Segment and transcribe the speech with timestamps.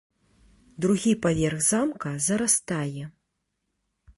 [0.85, 3.03] Другі паверх замка зарастае.